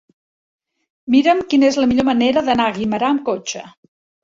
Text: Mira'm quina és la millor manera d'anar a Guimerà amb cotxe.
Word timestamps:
Mira'm 1.15 1.43
quina 1.51 1.69
és 1.75 1.77
la 1.85 1.91
millor 1.93 2.09
manera 2.09 2.45
d'anar 2.51 2.69
a 2.73 2.77
Guimerà 2.81 3.13
amb 3.13 3.25
cotxe. 3.31 3.67